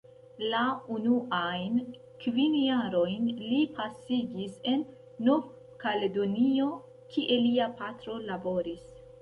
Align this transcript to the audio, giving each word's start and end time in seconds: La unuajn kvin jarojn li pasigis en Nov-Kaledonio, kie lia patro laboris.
La 0.51 0.59
unuajn 0.93 1.75
kvin 2.23 2.55
jarojn 2.61 3.27
li 3.51 3.59
pasigis 3.81 4.57
en 4.73 4.83
Nov-Kaledonio, 5.29 6.73
kie 7.15 7.41
lia 7.47 7.73
patro 7.83 8.21
laboris. 8.33 8.91